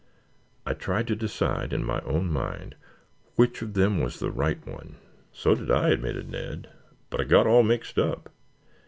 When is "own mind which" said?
1.99-3.61